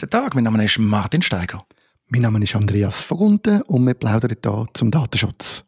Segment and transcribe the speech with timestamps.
[0.00, 1.66] Guten Tag, mein Name ist Martin Steiger.
[2.06, 5.64] Mein Name ist Andreas Vogunten und wir plaudern hier zum Datenschutz.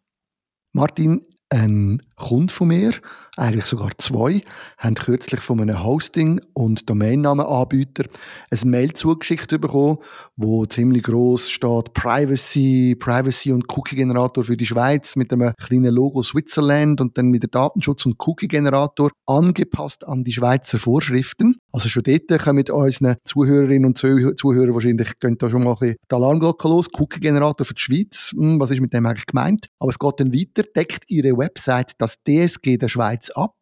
[0.72, 2.92] Martin, ein Kunde von mir,
[3.36, 4.42] eigentlich sogar zwei,
[4.78, 8.04] haben kürzlich von einem Hosting- und Domainnamenanbieter
[8.52, 9.98] ein Mail zugeschickt bekommen,
[10.36, 16.22] wo ziemlich groß steht Privacy, Privacy und Cookie-Generator für die Schweiz mit einem kleinen Logo
[16.22, 21.56] Switzerland und dann mit der Datenschutz- und Cookie-Generator angepasst an die Schweizer Vorschriften.
[21.72, 25.78] Also schon dort kommen mit unseren Zuhörerinnen und Zuhörern wahrscheinlich gehen da schon mal ein
[25.78, 26.88] bisschen die Alarmglocke los.
[26.92, 29.68] Cookie-Generator für die Schweiz, hm, was ist mit dem eigentlich gemeint?
[29.78, 33.54] Aber es geht dann weiter, deckt Ihre Website das DSG der Schweiz ab.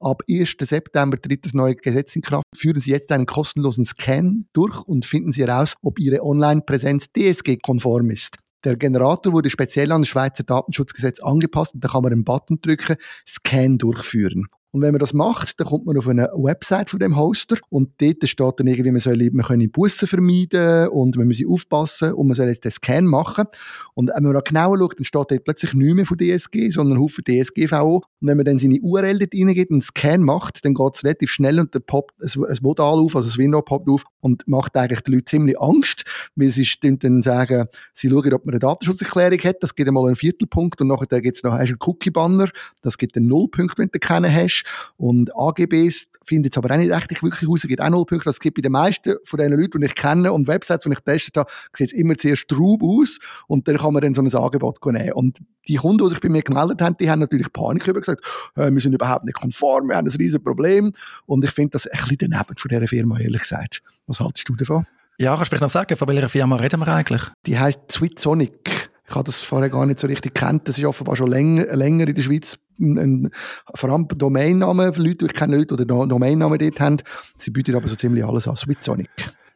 [0.00, 0.56] Ab 1.
[0.60, 2.44] September tritt das neue Gesetz in Kraft.
[2.56, 8.10] Führen Sie jetzt einen kostenlosen Scan durch und finden Sie heraus, ob Ihre Online-Präsenz DSG-konform
[8.10, 8.36] ist.
[8.64, 12.60] Der Generator wurde speziell an das Schweizer Datenschutzgesetz angepasst und da kann man einen Button
[12.62, 12.96] drücken,
[13.28, 14.46] Scan durchführen.
[14.72, 17.90] Und wenn man das macht, dann kommt man auf eine Website von dem Hoster und
[18.00, 22.28] dort steht dann irgendwie, man soll, man können Bussen vermeiden und man muss aufpassen und
[22.28, 23.44] man soll jetzt den Scan machen.
[23.92, 26.96] Und wenn man da genauer schaut, dann steht dort plötzlich nicht mehr von DSG, sondern
[26.96, 27.96] ein Haufen DSGVO.
[27.96, 31.04] Und wenn man dann seine URL dort reingeht und einen Scan macht, dann geht es
[31.04, 34.74] relativ schnell und dann poppt ein, Modal auf, also das Window poppt auf und macht
[34.76, 39.38] eigentlich die Leute ziemlich Angst, weil sie dann sagen, sie schauen, ob man eine Datenschutzerklärung
[39.40, 42.48] hat, das gibt einmal einen Viertelpunkt und nachher gibt es noch einen Cookie-Banner,
[42.80, 44.61] das gibt einen Nullpunkt, wenn du keinen hast
[44.96, 48.26] und AGBs findet es aber auch nicht richtig wirklich raus, gibt auch null Punkte.
[48.26, 50.96] Das gibt bei den meisten von den Leuten, die ich kenne und Websites, die ich
[50.96, 54.44] getestet habe, sieht es immer zuerst Traub aus und dann kann man dann so ein
[54.44, 55.12] Angebot nehmen.
[55.12, 58.24] Und die Kunden, die sich bei mir gemeldet haben, die haben natürlich Panik über gesagt,
[58.56, 60.92] äh, wir sind überhaupt nicht konform, wir haben ein riesiges Problem.
[61.26, 63.82] Und ich finde das ein bisschen daneben von dieser Firma, ehrlich gesagt.
[64.06, 64.86] Was haltest du davon?
[65.18, 67.22] Ja, kannst du vielleicht noch sagen, von welcher Firma reden wir eigentlich?
[67.46, 68.71] Die heißt Switsonic.
[69.12, 70.66] Ich habe das vorher gar nicht so richtig kennt.
[70.66, 72.56] Das ist offenbar schon länger, länger in der Schweiz.
[72.80, 73.30] Ein, ein,
[73.74, 76.96] vor allem Domainnamen, Leute, ich kenne Leute, die Domainnamen dort haben.
[77.36, 78.56] Sie bieten aber so ziemlich alles an.
[78.56, 79.10] Swissonic.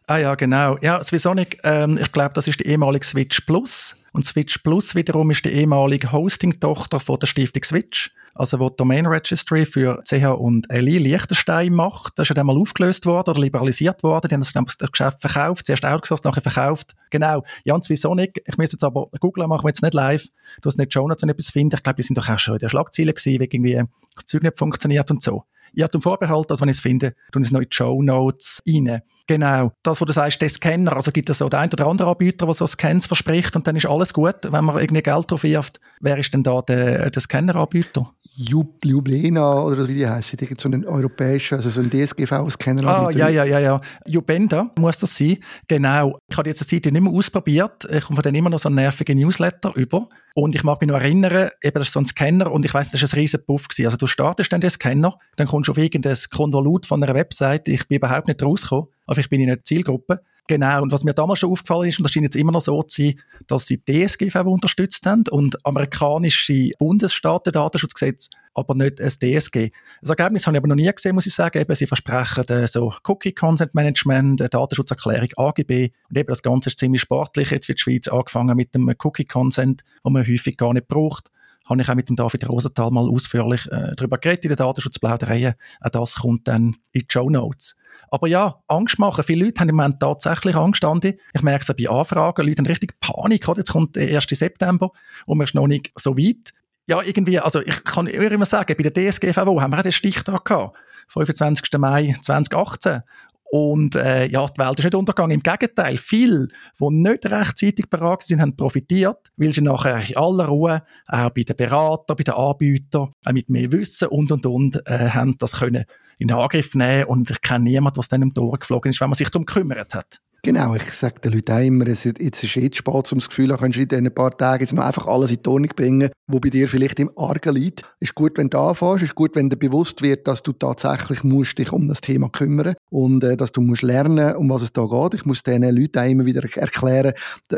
[0.06, 0.76] Ah ja, genau.
[0.82, 3.96] Ja, Swissonic, ähm, ich glaube, das ist die ehemalige Switch Plus.
[4.12, 8.76] Und Switch Plus wiederum ist die ehemalige Hosting-Tochter von der Stiftung Switch also wo die
[8.76, 12.12] Domain Registry für CH und LI Liechtenstein macht.
[12.16, 14.28] Das ist ja dann mal aufgelöst worden oder liberalisiert worden.
[14.28, 16.94] Die haben das, das Geschäft verkauft, zuerst outgesourced, nachher verkauft.
[17.10, 17.42] Genau.
[17.64, 18.40] Jans wieso nicht?
[18.46, 20.26] Ich muss jetzt aber googeln, machen wir jetzt nicht live.
[20.60, 21.76] Du hast nicht Notes, wenn ich etwas finde.
[21.76, 23.82] Ich glaube, die sind doch auch schon in der Schlagzeile gewesen, wie irgendwie
[24.14, 25.44] das Zeug nicht funktioniert und so.
[25.72, 28.00] Ich habe den Vorbehalt, dass wenn ich es finde, tun es noch in die Show
[28.02, 29.02] Notes rein.
[29.26, 29.72] Genau.
[29.82, 30.94] Das, was du sagst, der Scanner.
[30.94, 33.76] Also gibt es so den einen oder anderen Anbieter, der so Scans verspricht und dann
[33.76, 35.80] ist alles gut, wenn man irgendwie Geld drauf wirft.
[36.00, 38.12] Wer ist denn da der, der Scanner-Anbieter?
[38.38, 42.86] Jublena oder wie die heißen, irgend so einen europäischen, also so ein DSGV-Scanner.
[42.86, 43.80] Ah, ja, ja, ja, ja.
[44.06, 45.38] Jubenda muss das sein.
[45.66, 46.18] Genau.
[46.28, 47.86] Ich habe jetzt eine Zeit nicht mehr ausprobiert.
[47.90, 50.06] Ich komme von denen immer noch so einen nervigen Newsletter über.
[50.34, 52.90] Und ich mag mich noch erinnern, eben, das ist so ein Scanner und ich weiß,
[52.90, 53.86] das ist ein riesen Puff gewesen.
[53.86, 57.70] Also du startest dann den Scanner, dann kommst du auf irgendein Konvolut von einer Webseite.
[57.70, 58.88] Ich bin überhaupt nicht rausgekommen.
[59.06, 60.20] Also ich bin in einer Zielgruppe.
[60.48, 62.80] Genau, und was mir damals schon aufgefallen ist, und das scheint jetzt immer noch so
[62.82, 63.14] zu sein,
[63.48, 69.70] dass sie DSGVO unterstützt haben und amerikanische Bundesstaaten Datenschutzgesetz, aber nicht ein DSG.
[70.00, 71.58] Das Ergebnis habe ich aber noch nie gesehen, muss ich sagen.
[71.58, 75.90] Eben, sie versprechen äh, so Cookie Consent Management, äh, Datenschutzerklärung, AGB.
[76.08, 77.50] Und eben das Ganze ist ziemlich sportlich.
[77.50, 81.30] Jetzt wird die Schweiz angefangen mit dem Cookie Consent, den man häufig gar nicht braucht
[81.66, 85.54] habe ich auch mit dem David Rosenthal mal ausführlich äh, darüber geredet in der Datenschutzplauderei.
[85.80, 87.74] Auch das kommt dann in die Show Notes.
[88.10, 89.24] Aber ja, Angst machen.
[89.24, 91.18] Viele Leute haben im Moment tatsächlich Angst, Andi.
[91.34, 92.46] Ich merke es auch bei Anfragen.
[92.46, 93.48] Leute haben richtig Panik.
[93.48, 93.58] Oder?
[93.58, 94.26] Jetzt kommt der 1.
[94.30, 94.90] September
[95.26, 96.52] und man ist noch nicht so weit.
[96.88, 100.44] Ja, irgendwie, also ich kann immer sagen, bei der DSGVO haben wir auch den Stichtag
[100.44, 100.76] gehabt.
[101.08, 101.78] 25.
[101.78, 103.02] Mai 2018.
[103.50, 105.36] Und äh, ja, die Welt ist nicht untergegangen.
[105.36, 106.48] Im Gegenteil, viele,
[106.80, 111.42] die nicht rechtzeitig bereit sind, haben profitiert, weil sie nachher in aller Ruhe auch bei
[111.42, 115.60] den Beratern, bei den Anbietern, auch mit mehr Wissen und und und äh, haben das
[115.60, 115.84] können
[116.18, 119.14] in Angriff nehmen und ich kenne niemanden, was dann im Tor geflogen ist, wenn man
[119.16, 120.20] sich darum gekümmert hat.
[120.46, 123.28] Genau, ich sage den Leuten auch immer, es ist, jetzt ist jetzt spät, um das
[123.28, 125.72] Gefühl zu kannst du in diesen paar Tagen jetzt noch einfach alles in die Ordnung
[125.74, 127.82] bringen, wo bei dir vielleicht im Argen liegt.
[127.98, 131.58] Ist gut, wenn du anfängst, ist gut, wenn dir bewusst wird, dass du tatsächlich musst
[131.58, 134.86] dich um das Thema kümmern und äh, dass du musst lernen, um was es da
[134.86, 135.14] geht.
[135.14, 137.14] Ich muss diesen Leuten auch immer wieder erklären,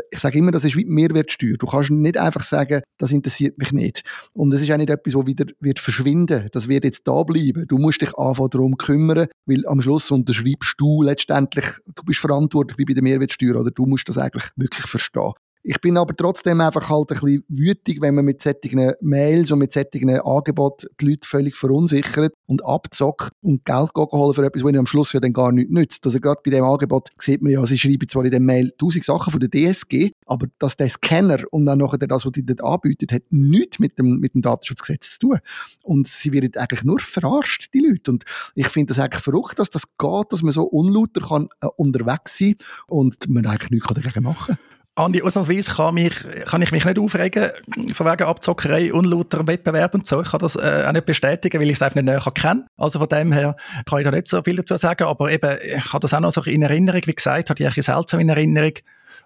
[0.09, 1.57] ich sage immer, das ist wie Mehrwertsteuer.
[1.59, 4.03] Du kannst nicht einfach sagen, das interessiert mich nicht.
[4.33, 6.47] Und es ist auch nicht etwas, das wieder wird verschwinden.
[6.53, 7.67] Das wird jetzt da bleiben.
[7.67, 12.78] Du musst dich anfangen darum kümmern, weil am Schluss unterschreibst du letztendlich, du bist verantwortlich
[12.79, 15.33] wie bei der Mehrwertsteuer, oder du musst das eigentlich wirklich verstehen.
[15.61, 19.59] Ich bin aber trotzdem einfach halt ein bisschen wütig, wenn man mit solchen Mails und
[19.59, 24.69] mit solchen Angeboten die Leute völlig verunsichert und abzockt und Geld holen für etwas, was
[24.69, 26.05] ihnen am Schluss ja dann gar nichts nützt.
[26.05, 29.03] Also gerade bei dem Angebot sieht man ja, sie schreiben zwar in dem Mail tausend
[29.03, 32.63] Sachen von der DSG, aber dass der Scanner und dann nachher das, was die dort
[32.63, 35.39] anbietet, hat nichts mit dem, mit dem Datenschutzgesetz zu tun.
[35.83, 38.11] Und sie werden eigentlich nur verarscht, die Leute.
[38.11, 38.23] Und
[38.55, 42.37] ich finde das eigentlich verrückt, dass das geht, dass man so unlauter kann, äh, unterwegs
[42.37, 42.55] sein
[42.87, 44.78] und man eigentlich nichts dagegen machen kann.
[44.95, 46.13] Andi, ausnahmsweise kann, mich,
[46.45, 47.49] kann ich mich nicht aufregen,
[47.93, 50.21] von wegen Abzockerei, unlauter Wettbewerb und so.
[50.21, 52.65] Ich kann das äh, auch nicht bestätigen, weil ich es einfach nicht näher kenne.
[52.75, 53.55] Also von dem her
[53.85, 56.33] kann ich da nicht so viel dazu sagen, aber eben, ich habe das auch noch
[56.33, 58.73] so in Erinnerung, wie gesagt, habe ich eigentlich seltsam in Erinnerung.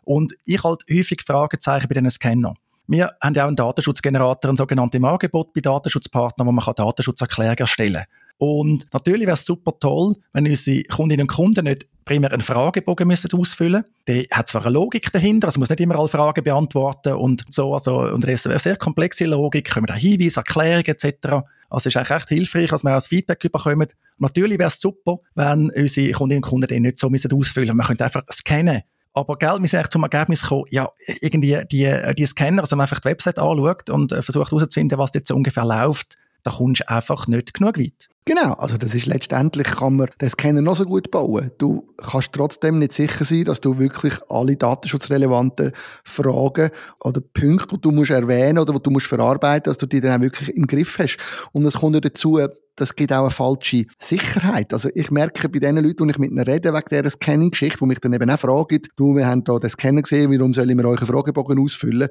[0.03, 2.55] Und ich halt häufig Fragezeichen bei diesen Scannern.
[2.85, 7.95] Wir haben ja auch einen Datenschutzgenerator, einen sogenannten Angebot bei Datenschutzpartnern, wo man Datenschutzerklärungen erstellen
[7.95, 8.05] kann.
[8.37, 13.07] Und natürlich wäre es super toll, wenn unsere Kundinnen und Kunden nicht primär einen Fragebogen
[13.07, 17.13] müssen ausfüllen Der hat zwar eine Logik dahinter, also muss nicht immer alle Fragen beantworten
[17.13, 20.85] und so, also, und das ist eine sehr komplexe Logik, können wir da Hinweise, Erklärungen
[20.85, 21.43] etc.
[21.69, 23.87] Also es ist eigentlich recht hilfreich, dass wir auch das Feedback bekommen.
[24.19, 27.87] Natürlich wäre es super, wenn unsere Kundinnen und Kunden den nicht so müssen ausfüllen müssen.
[27.87, 28.83] Könnte einfach scannen.
[29.15, 30.89] Aber gell, wir sind eigentlich zum Ergebnis gekommen, ja,
[31.21, 35.11] irgendwie die, die Scanner, also man einfach die Website anschaut und äh, versucht herauszufinden, was
[35.13, 38.09] jetzt so ungefähr läuft, da kommst du einfach nicht genug weit.
[38.25, 41.51] Genau, also das ist letztendlich, kann man den Scanner noch so gut bauen.
[41.57, 45.73] Du kannst trotzdem nicht sicher sein, dass du wirklich alle datenschutzrelevanten
[46.05, 46.69] Fragen
[47.01, 50.19] oder Punkte, die du musst erwähnen oder die du musst verarbeiten, dass du die dann
[50.19, 51.17] auch wirklich im Griff hast.
[51.51, 52.39] Und es kommt ja dazu,
[52.75, 54.71] das gibt auch eine falsche Sicherheit.
[54.71, 57.85] Also ich merke bei den Leuten, die ich mit ihnen rede, wegen dieser Scanning-Geschichte, die
[57.85, 60.85] mich dann eben auch fragen, du, wir haben da den Scanner gesehen, warum sollen wir
[60.85, 62.09] euren Fragebogen ausfüllen?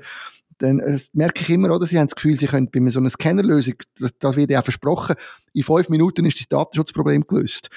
[0.62, 3.11] Dann äh, merke ich immer, oder, sie haben das Gefühl, sie können bei so einer
[3.11, 5.17] Scannerlösung, das, das wird ja auch versprochen,
[5.53, 7.69] in fünf Minuten ist das Datenschutzproblem gelöst.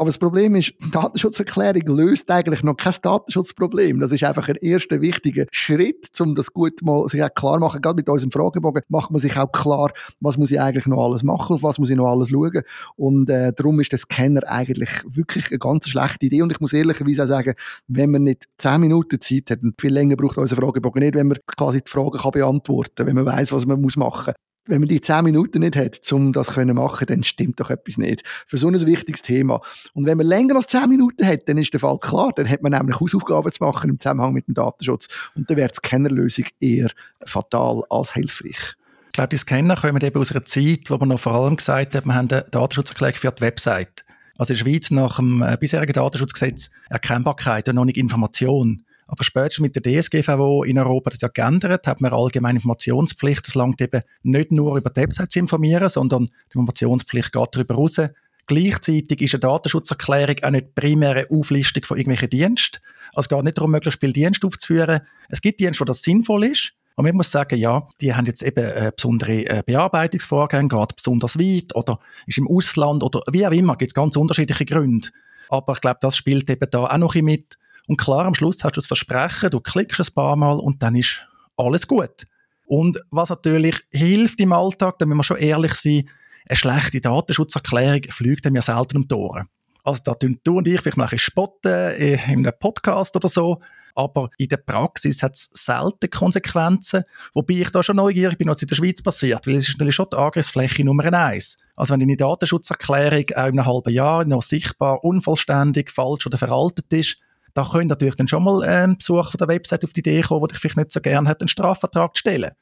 [0.00, 4.00] Aber das Problem ist, die Datenschutzerklärung löst eigentlich noch kein Datenschutzproblem.
[4.00, 7.82] Das ist einfach ein erster wichtiger Schritt, um das gut mal sich auch klar machen.
[7.82, 11.22] Gerade mit unserem Fragebogen macht man sich auch klar, was muss ich eigentlich noch alles
[11.22, 12.62] machen, auf was muss ich noch alles schauen.
[12.96, 16.40] Und äh, darum ist der Scanner eigentlich wirklich eine ganz schlechte Idee.
[16.40, 17.52] Und ich muss ehrlicherweise auch sagen,
[17.86, 21.28] wenn man nicht zehn Minuten Zeit hat, und viel länger braucht unser Fragebogen nicht, wenn
[21.28, 24.32] man quasi die Fragen kann beantworten kann, wenn man weiß, was man muss machen
[24.70, 27.98] wenn man die zehn Minuten nicht hat, um das zu machen, dann stimmt doch etwas
[27.98, 28.22] nicht.
[28.46, 29.60] Für so ein wichtiges Thema.
[29.92, 32.32] Und wenn man länger als zehn Minuten hat, dann ist der Fall klar.
[32.34, 35.08] Dann hat man nämlich Hausaufgaben zu machen im Zusammenhang mit dem Datenschutz.
[35.34, 36.90] Und dann wäre die Scannerlösung eher
[37.24, 38.76] fatal als hilfreich.
[39.06, 41.96] Ich glaube, die Scanner kommen eben aus einer Zeit, wo man noch vor allem gesagt
[41.96, 44.04] hat, wir haben eine Datenschutzerklärung für die Website.
[44.38, 48.84] Also in der Schweiz nach dem äh, bisherigen Datenschutzgesetz Erkennbarkeit und noch nicht Information.
[49.10, 53.48] Aber spätestens mit der DSGVO in Europa das ja geändert, hat man allgemeine Informationspflicht.
[53.48, 57.74] Es langt eben nicht nur über die Website zu informieren, sondern die Informationspflicht geht darüber
[57.74, 58.00] raus.
[58.46, 62.78] Gleichzeitig ist eine Datenschutzerklärung auch nicht primäre Auflistung von irgendwelchen Diensten.
[63.12, 65.00] Also es geht nicht darum, möglichst viele Dienste aufzuführen.
[65.28, 66.72] Es gibt Dienste, wo das sinnvoll ist.
[66.94, 71.36] Und man muss sagen, ja, die haben jetzt eben äh, besondere äh, Bearbeitungsvorgänge, geht besonders
[71.36, 71.98] weit oder
[72.28, 75.08] ist im Ausland oder wie auch immer, gibt es ganz unterschiedliche Gründe.
[75.48, 77.58] Aber ich glaube, das spielt eben da auch noch ein mit.
[77.90, 80.94] Und klar, am Schluss hast du das Versprechen, du klickst ein paar Mal und dann
[80.94, 81.26] ist
[81.56, 82.24] alles gut.
[82.66, 86.08] Und was natürlich hilft im Alltag, da müssen wir schon ehrlich sein,
[86.48, 89.48] eine schlechte Datenschutzerklärung fliegt ja selten um die Ohren.
[89.82, 93.16] Also da tun du und ich vielleicht mal ein bisschen spotten äh, in einem Podcast
[93.16, 93.60] oder so,
[93.96, 97.02] aber in der Praxis hat es selten Konsequenzen,
[97.34, 99.96] wobei ich da schon neugierig bin, was in der Schweiz passiert, weil es ist natürlich
[99.96, 101.56] schon die Angriffsfläche Nummer eins.
[101.74, 106.92] Also wenn deine Datenschutzerklärung auch in einem halben Jahr noch sichtbar unvollständig, falsch oder veraltet
[106.92, 107.16] ist,
[107.54, 110.40] da könnte natürlich dann schon mal ein Besuch von der Website auf die Idee kommen,
[110.40, 112.52] der dich vielleicht nicht so gerne hat, einen Strafvertrag zu stellen.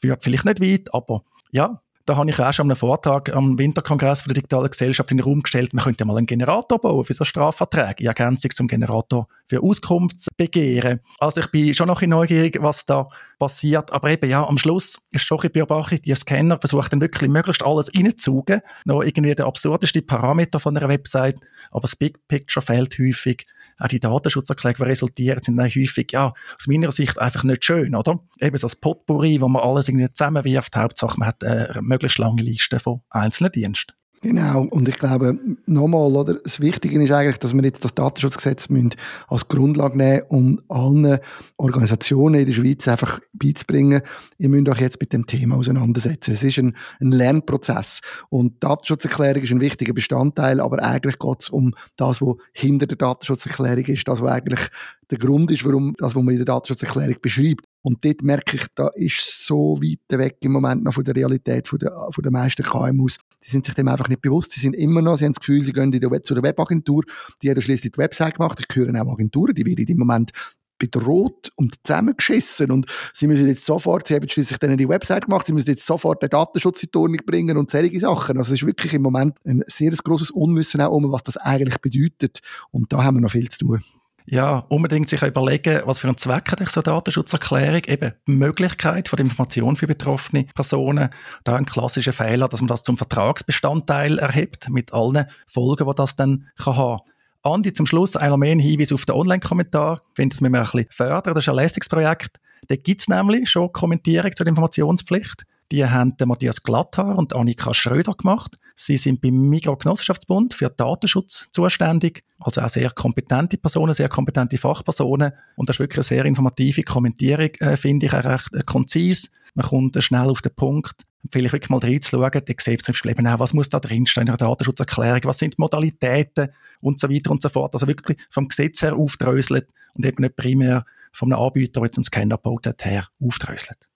[0.00, 4.22] Führt vielleicht nicht weit, aber ja, da habe ich auch schon einen Vortrag am Winterkongress
[4.22, 7.24] der digitalen Gesellschaft in den Raum gestellt, man könnte mal einen Generator bauen für so
[7.24, 11.00] Strafverträge, in Ergänzung zum Generator für Auskunftsbegehren.
[11.18, 13.08] Also ich bin schon noch ein neugierig, was da
[13.40, 17.28] passiert, aber eben ja, am Schluss ist schon ein Beobachtung, die Scanner versuchen dann wirklich
[17.28, 21.40] möglichst alles reinzuzugehen, noch irgendwie der absurdeste Parameter von einer Website,
[21.72, 23.46] aber das Big Picture fehlt häufig
[23.78, 27.94] auch die Datenschutzerklärungen, die resultieren, sind dann häufig, ja, aus meiner Sicht einfach nicht schön,
[27.94, 28.20] oder?
[28.40, 32.42] Eben so das Potpourri, wo man alles irgendwie zusammenwirft, Hauptsache man hat eine möglichst lange
[32.42, 33.92] Liste von einzelnen Diensten.
[34.26, 38.68] Genau, und ich glaube, nochmal, oder, das Wichtige ist eigentlich, dass wir jetzt das Datenschutzgesetz
[38.70, 38.90] müssen
[39.28, 41.20] als Grundlage nehmen um allen
[41.58, 44.02] Organisationen in der Schweiz einfach beizubringen,
[44.38, 46.34] ihr müsst euch jetzt mit dem Thema auseinandersetzen.
[46.34, 51.48] Es ist ein, ein Lernprozess und Datenschutzerklärung ist ein wichtiger Bestandteil, aber eigentlich geht es
[51.48, 54.66] um das, was hinter der Datenschutzerklärung ist, das, was eigentlich
[55.08, 57.64] der Grund ist, warum das, was man in der Datenschutzerklärung beschreibt.
[57.82, 61.68] Und dort merke ich, da ist so weit weg im Moment noch von der Realität
[61.68, 63.18] von der, von der meisten KMUs.
[63.38, 64.52] Sie sind sich dem einfach nicht bewusst.
[64.52, 67.04] Sie sind immer noch, sie haben das Gefühl, sie gehen Web, zu der Webagentur,
[67.42, 68.58] die hat schließlich die Website gemacht.
[68.60, 70.32] Ich höre auch Agenturen, die werden im Moment
[70.78, 75.46] bedroht und zusammengeschissen und sie müssen jetzt sofort, sie haben schließlich dann die Website gemacht,
[75.46, 78.38] sie müssen jetzt sofort den Datenschutz in die Ordnung bringen und solche Sachen.
[78.38, 81.78] Also es ist wirklich im Moment ein sehr grosses Unwissen auch um, was das eigentlich
[81.78, 82.40] bedeutet
[82.70, 83.82] und da haben wir noch viel zu tun.
[84.28, 87.82] Ja, unbedingt sich überlegen, was für einen Zweck hat so eine Datenschutzerklärung?
[87.86, 91.10] Eben die Möglichkeit von der Information für betroffene Personen.
[91.44, 96.16] Da ein klassischer Fehler, dass man das zum Vertragsbestandteil erhebt, mit allen Folgen, die das
[96.16, 97.02] dann kann haben
[97.46, 100.02] Andi, zum Schluss einmal mehr ein Hinweis auf den Online-Kommentar.
[100.10, 101.34] Ich finde, das müssen wir ein bisschen fördern.
[101.34, 102.40] Das ist ein Leistungsprojekt.
[102.66, 105.44] Da gibt es nämlich schon Kommentierung zur Informationspflicht.
[105.72, 108.56] Die haben Matthias Glatthaar und Annika Schröder gemacht.
[108.76, 112.22] Sie sind beim Mikrogenossenschaftsbund für Datenschutz zuständig.
[112.40, 115.32] Also auch sehr kompetente Personen, sehr kompetente Fachpersonen.
[115.56, 119.30] Und das ist wirklich eine sehr informative Kommentierung, äh, finde ich, auch recht äh, konzis.
[119.54, 121.02] Man kommt äh, schnell auf den Punkt.
[121.30, 124.36] Vielleicht wirklich mal reinzuschauen, dann sieht zum Beispiel eben auch, was muss da drinstehen in
[124.36, 127.74] der Datenschutzerklärung, was sind die Modalitäten und so weiter und so fort.
[127.74, 130.84] Also wirklich vom Gesetz her aufdröselt und eben nicht primär
[131.32, 133.88] einem Anbieter, der jetzt einen Scanner gebaut her aufdröselt.